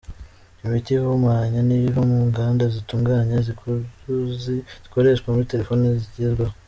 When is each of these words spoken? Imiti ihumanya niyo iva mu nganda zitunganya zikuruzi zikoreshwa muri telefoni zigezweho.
Imiti 0.65 0.89
ihumanya 0.93 1.59
niyo 1.63 1.85
iva 1.89 2.01
mu 2.09 2.17
nganda 2.27 2.63
zitunganya 2.75 3.37
zikuruzi 3.47 4.55
zikoreshwa 4.83 5.27
muri 5.33 5.49
telefoni 5.51 5.85
zigezweho. 6.03 6.53